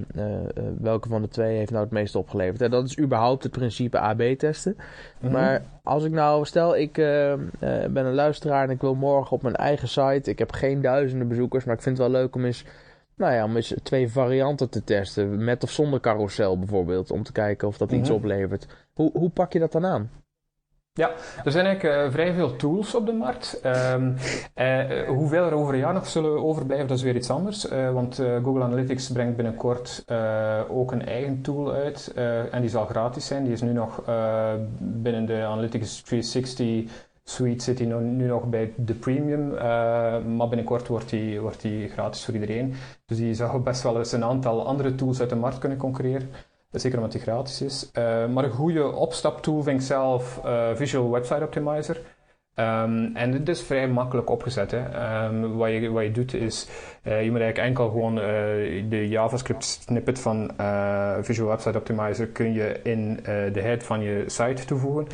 [0.79, 2.63] welke van de twee heeft nou het meest opgeleverd.
[2.63, 4.77] En dat is überhaupt het principe AB testen.
[5.21, 5.33] Mhm.
[5.33, 9.57] Maar als ik nou, stel ik ben een luisteraar en ik wil morgen op mijn
[9.57, 10.31] eigen site.
[10.31, 12.65] Ik heb geen duizenden bezoekers, maar ik vind het wel leuk om eens
[13.17, 15.45] nou ja, om eens twee varianten te testen.
[15.45, 17.11] Met of zonder carousel bijvoorbeeld.
[17.11, 18.19] Om te kijken of dat iets mhm.
[18.19, 18.67] oplevert.
[18.93, 20.11] Hoe, hoe pak je dat dan aan?
[20.99, 21.11] Ja,
[21.45, 23.61] er zijn eigenlijk uh, vrij veel tools op de markt.
[23.93, 24.17] Um,
[24.57, 27.69] uh, hoeveel er over een jaar nog zullen overblijven, dat is weer iets anders.
[27.93, 30.05] Want Google Analytics brengt binnenkort
[30.69, 32.13] ook een eigen tool uit.
[32.51, 33.45] en die zal gratis zijn.
[33.45, 34.03] Die is nu nog
[34.79, 36.91] binnen de Analytics 360
[37.25, 39.51] suite zit hij nu nog bij de premium.
[40.37, 42.75] maar binnenkort wordt die, wordt die gratis voor iedereen.
[43.07, 46.31] Dus die zou best wel eens een aantal andere tools uit de markt kunnen concurreren.
[46.71, 47.91] Zeker omdat die gratis is.
[47.99, 51.97] Uh, maar een goede opstaptool vind zelf uh, Visual Website Optimizer.
[52.55, 54.73] Um, en het is vrij makkelijk opgezet.
[54.73, 56.69] Um, wat, je, wat je doet is,
[57.03, 58.15] uh, je moet eigenlijk enkel gewoon
[58.89, 60.51] de JavaScript snippet van
[61.21, 63.21] Visual Website Optimizer kun je in
[63.53, 65.07] de head van je site toevoegen.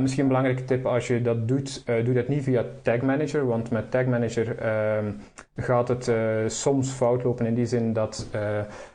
[0.00, 3.70] Misschien een belangrijke tip als je dat doet, doe dat niet via Tag Manager, want
[3.70, 4.48] met Tag Manager
[4.96, 5.20] um,
[5.56, 6.12] gaat het
[6.52, 8.28] soms fout lopen in die zin dat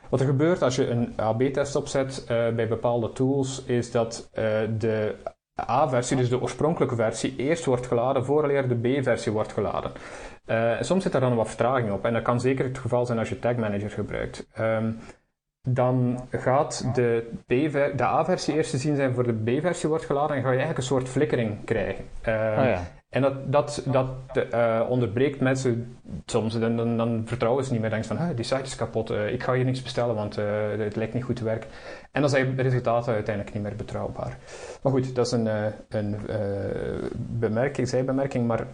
[0.08, 4.30] wat er gebeurt als je een AB-test opzet bij bepaalde tools, is dat
[4.78, 5.14] de
[5.70, 9.92] A-versie, dus de oorspronkelijke versie, eerst wordt geladen vooraleer de B-versie wordt geladen.
[10.80, 13.28] Soms zit er dan wat vertraging op en dat kan zeker het geval zijn als
[13.28, 14.48] je Tag Manager gebruikt.
[14.58, 14.98] Um,
[15.66, 20.42] dan gaat de, de A-versie eerst te zien zijn voor de B-versie wordt geladen en
[20.42, 22.04] ga je eigenlijk een soort flikkering krijgen.
[22.22, 22.82] Oh ja.
[23.14, 24.06] En dat, dat, dat
[24.52, 25.96] uh, onderbreekt mensen
[26.26, 26.58] soms.
[26.58, 27.90] Dan, dan, dan, vertrouwen ze niet meer.
[27.90, 29.10] Denken van, die site is kapot.
[29.10, 30.44] Uh, ik ga hier niks bestellen, want uh,
[30.78, 31.70] het lijkt niet goed te werken.
[32.12, 34.38] En dan zijn de resultaten uiteindelijk niet meer betrouwbaar.
[34.82, 35.48] Maar goed, dat is een,
[35.88, 36.16] een
[37.16, 38.46] bemerking, zijbemerking.
[38.46, 38.66] Maar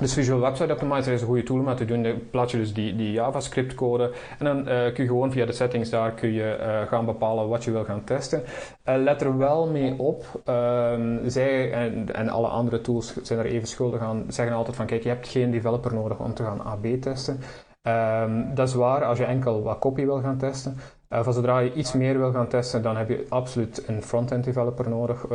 [0.00, 2.02] dus Visual Website Optimizer is een goede tool om dat te doen.
[2.02, 5.46] Dan plaats je dus die, die JavaScript code en dan uh, kun je gewoon via
[5.46, 8.42] de settings daar kun je, uh, gaan bepalen wat je wil gaan testen.
[8.88, 13.44] Uh, let er wel mee op, um, zij en, en alle andere tools zijn er
[13.44, 16.64] even schuldig aan, zeggen altijd van kijk, je hebt geen developer nodig om te gaan
[16.64, 17.40] AB testen.
[17.82, 20.76] Um, dat is waar als je enkel wat copy wil gaan testen.
[21.08, 24.88] Van zodra je iets meer wil gaan testen, dan heb je absoluut een front-end developer
[24.88, 25.26] nodig.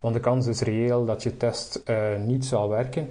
[0.00, 1.82] Want de kans is reëel dat je test
[2.18, 3.08] niet zal werken.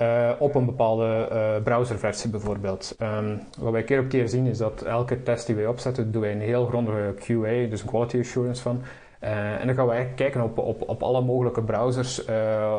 [0.00, 2.96] Uh, op een bepaalde uh, browserversie bijvoorbeeld.
[3.02, 6.22] Um, wat wij keer op keer zien is dat elke test die wij opzetten, doen
[6.22, 8.82] wij een heel grondige QA, dus een quality assurance van.
[9.24, 12.24] Uh, en dan gaan wij kijken op, op, op alle mogelijke browsers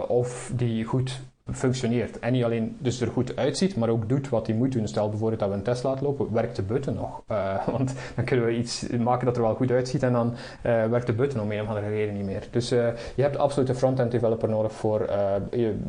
[0.07, 1.21] of die goed
[1.53, 2.19] functioneert.
[2.19, 4.87] En niet alleen dus er goed uitziet, maar ook doet wat hij moet doen.
[4.87, 7.21] Stel bijvoorbeeld dat we een test laten lopen, werkt de button nog?
[7.31, 10.33] Uh, want dan kunnen we iets maken dat er wel goed uitziet en dan
[10.65, 12.47] uh, werkt de button om een of andere reden niet meer.
[12.51, 15.09] Dus uh, je hebt absoluut een front-end developer nodig voor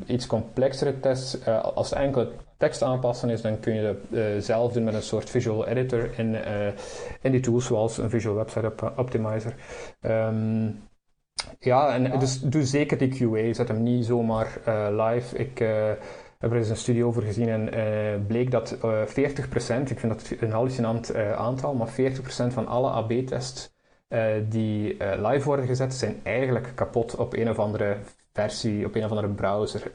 [0.06, 1.46] iets complexere tests.
[1.74, 5.66] als enkel tekst aanpassen is, dan kun je dat zelf doen met een soort visual
[5.66, 6.36] editor in,
[7.20, 9.54] in die tools zoals een Visual Website Optimizer.
[10.02, 10.80] Um,
[11.58, 13.52] ja, en dus doe zeker die QA.
[13.52, 15.38] Zet hem niet zomaar uh, live.
[15.38, 15.68] Ik uh,
[16.38, 18.78] heb er eens een studie over gezien en uh, bleek dat 40%,
[19.86, 21.92] ik vind dat een hallucinant aantal, maar 40%
[22.48, 23.70] van alle AB-tests
[24.48, 27.96] die live worden gezet, zijn eigenlijk kapot op een of andere
[28.32, 29.90] versie, op een of andere browser.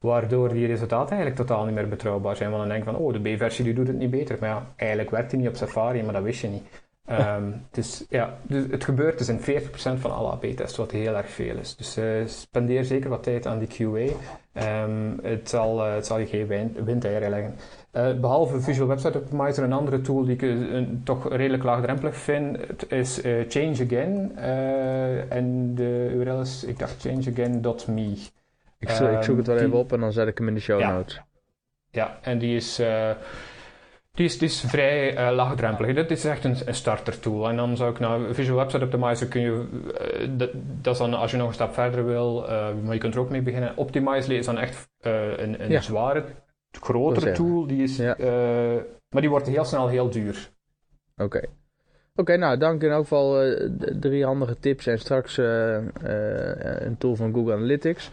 [0.00, 2.50] waardoor die resultaten eigenlijk totaal niet meer betrouwbaar zijn.
[2.50, 4.36] Want dan denk je van, oh, de B-versie die doet het niet beter.
[4.40, 6.64] Maar ja, eigenlijk werkt die niet op Safari, maar dat wist je niet.
[7.08, 11.28] Um, dus ja, dus het gebeurt dus in 40% van alle AB-tests, wat heel erg
[11.28, 11.76] veel is.
[11.76, 13.84] Dus uh, spendeer zeker wat tijd aan die QA.
[13.84, 14.14] Um,
[14.52, 17.56] ehm, het, zal, uh, het zal je geen win windeieren leggen.
[17.92, 20.56] Uh, behalve Visual Website Optimizer, een andere tool die ik
[21.04, 22.58] toch redelijk laagdrempelig vind,
[22.92, 24.36] is Change Again.
[25.28, 28.10] en de URL is, ik dacht, changeagain.me.
[28.78, 30.80] Ik, ik zoek het wel even op en dan zet ik hem in de show
[30.80, 31.14] notes.
[31.14, 31.24] Ja,
[31.90, 32.82] ja en die is
[34.28, 35.94] die is, vrij uh, laagdrempelig.
[35.94, 37.48] Dit is echt een, een starter tool.
[37.48, 39.64] En dan zou ik naar Visual Website Optimizer kun je,
[40.20, 43.00] uh, dat, dat, is dan als je nog een stap verder wil, uh, maar je
[43.00, 43.76] kunt er ook mee beginnen.
[43.76, 45.80] Optimizely is dan echt een, een ja.
[45.80, 46.24] zware,
[46.70, 47.66] grotere tool.
[47.66, 48.16] Die is, ja.
[49.08, 50.50] maar die wordt heel snel heel duur.
[51.16, 51.24] Oké.
[51.24, 51.48] Okay.
[52.10, 53.54] Oké, okay, nou dank in elk geval
[54.00, 58.10] drie handige tips en straks een tool van Google Analytics.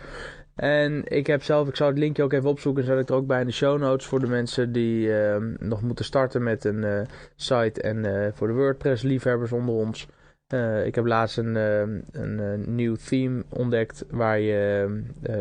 [0.58, 3.28] En ik heb zelf, ik zou het linkje ook even opzoeken, zet ik er ook
[3.28, 6.84] bij in de show notes voor de mensen die uh, nog moeten starten met een
[6.84, 7.02] uh,
[7.36, 10.08] site en uh, voor de WordPress liefhebbers onder ons.
[10.48, 14.90] Eh, ik heb laatst een, ehm, een nieuw theme ontdekt waar je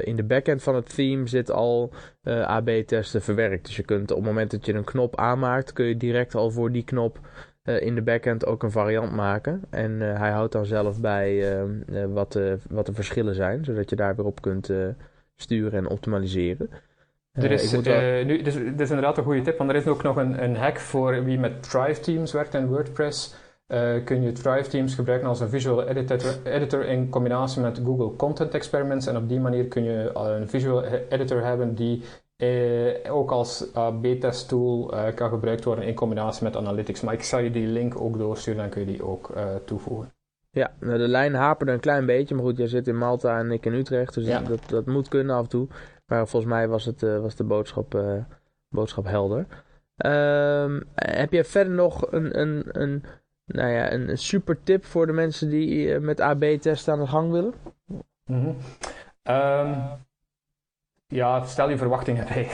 [0.01, 1.93] in de backend van het theme zit al
[2.25, 3.67] AB-testen verwerkt.
[3.67, 6.51] Dus je kunt op het moment dat je een knop aanmaakt, kun je direct al
[6.51, 7.19] voor die knop
[7.67, 9.63] in de backend ook een variant maken.
[9.71, 14.17] En hij houdt dan zelf bij ehm, wat, wat de verschillen zijn, zodat je daar
[14.17, 14.71] weer op kunt
[15.37, 16.71] sturen en optimaliseren.
[17.33, 17.73] Er is,
[18.25, 20.57] nu, dus, dit is inderdaad een goede tip, want er is ook nog een, een
[20.57, 23.35] hack voor wie met Thrive Teams werkt in WordPress.
[23.69, 28.17] Uh, kun je Thrive Teams gebruiken als een visual editor, editor, in combinatie met Google
[28.17, 29.07] Content Experiments.
[29.07, 32.03] En op die manier kun je een visual editor hebben die
[32.37, 33.71] uh, ook als
[34.01, 37.01] B-test tool kan gebruikt worden in combinatie met Analytics.
[37.01, 39.33] Maar ik zal je die link ook doorsturen, dan kun je die ook
[39.65, 40.15] toevoegen.
[40.51, 42.35] Ja, nou, de lijn haperde een klein beetje.
[42.35, 44.15] Maar goed, jij zit in Malta en ik in Utrecht.
[44.15, 45.69] Dus dat, dat moet kunnen af en toe.
[46.07, 48.25] Maar volgens mij was, het, uh, was de boodschap, uh,
[48.69, 49.47] boodschap helder.
[49.97, 53.05] Um, heb jij verder nog een, een, een,
[53.45, 57.31] nou ja, een super tip voor de mensen die uh, met AB-testen aan de gang
[57.31, 57.55] willen?
[58.25, 58.57] Mm -hmm.
[59.35, 59.77] um,
[61.07, 62.49] ja, stel je verwachtingen bij.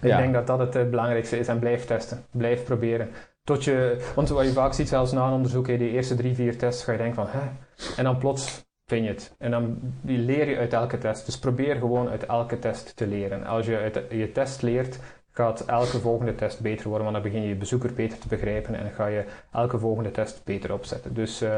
[0.00, 0.16] ik ja.
[0.16, 2.24] denk dat dat het belangrijkste is en blijf testen.
[2.30, 3.10] Blijf proberen.
[3.44, 6.58] Tot je, want wat je vaak ziet, zelfs na een onderzoek, die eerste drie, vier
[6.58, 7.48] tests, ga je denken van, hè?
[7.96, 9.34] En dan plots vind je het.
[9.38, 11.26] En dan leer je uit elke test.
[11.26, 13.44] Dus probeer gewoon uit elke test te leren.
[13.44, 14.98] Als je uit je test leert,
[15.30, 18.74] gaat elke volgende test beter worden, want dan begin je je bezoeker beter te begrijpen
[18.74, 21.14] en ga je elke volgende test beter opzetten.
[21.14, 21.56] Dus uh,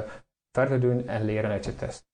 [0.53, 2.08] verder doen en leren uit je test.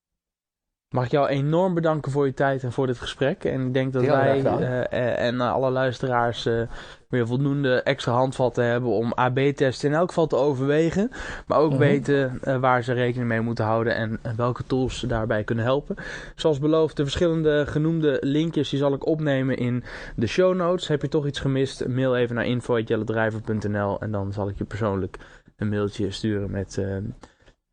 [0.94, 3.44] Mag ik jou enorm bedanken voor je tijd en voor dit gesprek.
[3.44, 6.60] En ik denk dat wij uh, en alle luisteraars uh,
[7.08, 11.10] weer voldoende extra handvatten hebben om AB-testen in elk geval te overwegen.
[11.46, 11.78] Maar ook mhm.
[11.78, 15.96] weten waar ze rekening mee moeten houden en welke tools ze daarbij kunnen helpen.
[16.34, 19.84] Zoals beloofd, de verschillende genoemde linkjes die zal ik opnemen in
[20.16, 20.88] de show notes.
[20.88, 21.86] Heb je toch iets gemist?
[21.88, 25.18] Mail even naar info.jellendrijver.nl en dan zal ik je persoonlijk
[25.56, 26.96] een mailtje sturen met eh,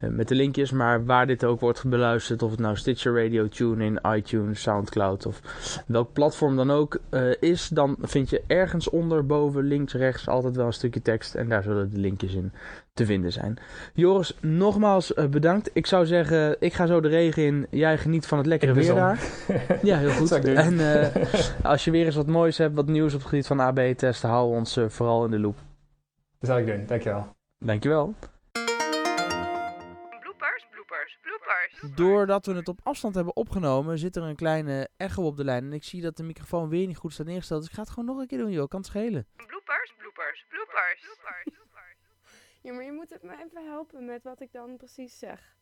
[0.10, 0.72] met de linkjes.
[0.72, 5.42] Maar waar dit ook wordt beluisterd, of het nou Stitcher Radio, TuneIn, iTunes, Soundcloud of
[5.88, 10.56] welk platform dan ook uh, is, dan vind je ergens onder, boven, links, rechts altijd
[10.56, 11.36] wel een stukje tekst.
[11.36, 12.52] En daar zullen de linkjes in
[12.94, 13.58] te vinden zijn.
[13.94, 15.70] Joris, nogmaals uh, bedankt.
[15.74, 17.68] Ik zou zeggen, ik ga zo de regen in.
[17.70, 19.20] Jij geniet van het lekkere weer daar.
[19.82, 20.32] ja, heel goed.
[20.32, 21.08] En uh,
[21.72, 24.56] als je weer eens wat moois hebt, wat nieuws op het gebied van AB-testen, hou
[24.56, 25.58] ons vooral in de loop.
[26.40, 26.86] Dat zal ik doen.
[26.86, 27.28] Dankjewel.
[27.58, 28.14] Dankjewel.
[31.96, 35.64] Doordat we het op afstand hebben opgenomen, zit er een kleine echo op de lijn.
[35.64, 37.60] En ik zie dat de microfoon weer niet goed staat neergesteld.
[37.60, 38.68] Dus ik ga het gewoon nog een keer doen, joh.
[38.68, 39.28] Kan het schelen.
[39.36, 41.02] Bloopers, bloopers, bloopers.
[41.02, 41.60] bloopers.
[42.62, 45.56] Ja, maar je moet het me even helpen met wat ik dan precies zeg.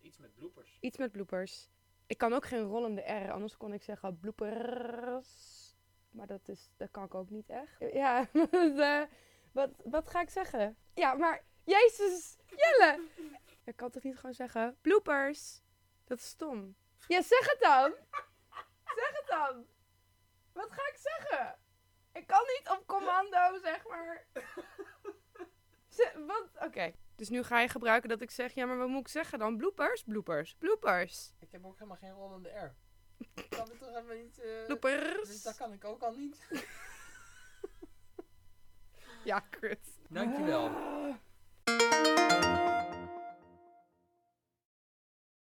[0.00, 0.78] Iets met bloopers.
[0.80, 1.68] Iets met bloopers.
[2.06, 5.28] Ik kan ook geen rollende R, anders kon ik zeggen bloopers.
[6.10, 7.92] Maar dat, is, dat kan ik ook niet echt.
[7.92, 9.02] Ja, eh,
[9.52, 10.76] wat, wat ga ik zeggen?
[10.94, 13.00] Ja, maar Jezus, Jelle!
[13.68, 15.60] Ik kan toch niet gewoon zeggen, bloopers?
[16.04, 16.76] Dat is stom.
[17.06, 17.92] Ja, zeg het dan!
[18.98, 19.66] Zeg het dan!
[20.52, 21.58] Wat ga ik zeggen?
[22.12, 24.26] Ik kan niet op commando, zeg maar.
[26.26, 26.48] wat?
[26.60, 26.92] Oké.
[27.16, 29.56] Dus nu ga je gebruiken dat ik zeg, ja, maar wat moet ik zeggen dan?
[29.56, 30.02] Bloopers?
[30.02, 30.54] Bloopers.
[30.54, 31.32] Bloopers.
[31.38, 32.74] Ik heb ook helemaal geen rollende R.
[33.18, 34.38] Ik kan het toch even niet...
[34.38, 34.66] Uh...
[34.66, 35.28] Bloopers.
[35.28, 36.48] Dus dat kan ik ook al niet.
[39.24, 39.98] ja, kut.
[40.08, 40.70] Dankjewel.